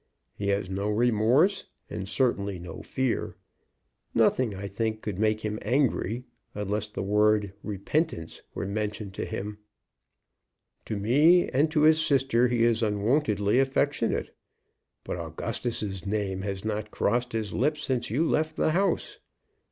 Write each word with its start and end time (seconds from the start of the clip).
He 0.33 0.47
has 0.47 0.67
no 0.67 0.89
remorse, 0.89 1.65
and 1.87 2.09
certainly 2.09 2.57
no 2.57 2.81
fear. 2.81 3.35
Nothing, 4.15 4.55
I 4.55 4.67
think, 4.67 5.03
could 5.03 5.19
make 5.19 5.41
him 5.41 5.59
angry, 5.61 6.23
unless 6.55 6.87
the 6.87 7.03
word 7.03 7.53
repentance 7.61 8.41
were 8.55 8.65
mentioned 8.65 9.13
to 9.13 9.25
him. 9.25 9.59
To 10.85 10.97
me 10.97 11.49
and 11.49 11.69
to 11.69 11.81
his 11.81 12.03
sister 12.03 12.47
he 12.47 12.63
is 12.63 12.81
unwontedly 12.81 13.59
affectionate; 13.59 14.35
but 15.03 15.19
Augustus's 15.19 16.07
name 16.07 16.41
has 16.41 16.65
not 16.65 16.89
crossed 16.89 17.33
his 17.33 17.53
lips 17.53 17.83
since 17.83 18.09
you 18.09 18.27
left 18.27 18.55
the 18.55 18.71
house." 18.71 19.19